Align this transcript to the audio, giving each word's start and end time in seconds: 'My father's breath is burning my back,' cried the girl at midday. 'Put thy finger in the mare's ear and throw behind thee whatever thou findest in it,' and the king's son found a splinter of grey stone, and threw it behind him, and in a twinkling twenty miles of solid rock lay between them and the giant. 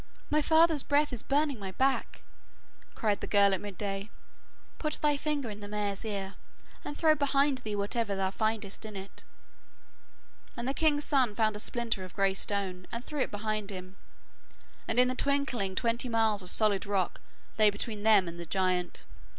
'My 0.31 0.41
father's 0.41 0.81
breath 0.81 1.13
is 1.13 1.21
burning 1.21 1.59
my 1.59 1.73
back,' 1.73 2.23
cried 2.95 3.21
the 3.21 3.27
girl 3.27 3.53
at 3.53 3.61
midday. 3.61 4.09
'Put 4.79 4.93
thy 4.95 5.15
finger 5.15 5.47
in 5.51 5.59
the 5.59 5.67
mare's 5.67 6.03
ear 6.03 6.33
and 6.83 6.97
throw 6.97 7.13
behind 7.13 7.59
thee 7.59 7.75
whatever 7.75 8.15
thou 8.15 8.31
findest 8.31 8.83
in 8.83 8.95
it,' 8.95 9.23
and 10.57 10.67
the 10.67 10.73
king's 10.73 11.05
son 11.05 11.35
found 11.35 11.55
a 11.55 11.59
splinter 11.59 12.03
of 12.03 12.15
grey 12.15 12.33
stone, 12.33 12.87
and 12.91 13.05
threw 13.05 13.19
it 13.19 13.29
behind 13.29 13.69
him, 13.69 13.95
and 14.87 14.97
in 14.99 15.11
a 15.11 15.13
twinkling 15.15 15.75
twenty 15.75 16.09
miles 16.09 16.41
of 16.41 16.49
solid 16.49 16.87
rock 16.87 17.21
lay 17.59 17.69
between 17.69 18.01
them 18.01 18.27
and 18.27 18.39
the 18.39 18.45
giant. 18.47 19.03